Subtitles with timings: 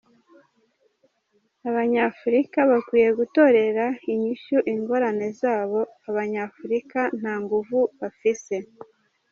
[1.69, 8.55] Abanyafrika bakwiye gutorera inyishu ingorane zabo, abanyafrika nta nguvu bafise.